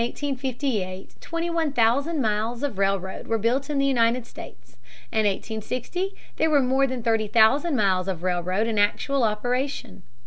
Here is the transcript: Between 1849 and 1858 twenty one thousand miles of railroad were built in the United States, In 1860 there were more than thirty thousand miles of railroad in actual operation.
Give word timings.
Between 0.01 0.31
1849 0.31 0.81
and 0.81 1.09
1858 1.21 1.21
twenty 1.21 1.49
one 1.51 1.71
thousand 1.73 2.21
miles 2.23 2.63
of 2.63 2.79
railroad 2.79 3.27
were 3.27 3.37
built 3.37 3.69
in 3.69 3.77
the 3.77 3.85
United 3.85 4.25
States, 4.25 4.75
In 5.11 5.27
1860 5.27 6.15
there 6.37 6.49
were 6.49 6.59
more 6.59 6.87
than 6.87 7.03
thirty 7.03 7.27
thousand 7.27 7.75
miles 7.75 8.07
of 8.07 8.23
railroad 8.23 8.65
in 8.65 8.79
actual 8.79 9.21
operation. 9.23 10.01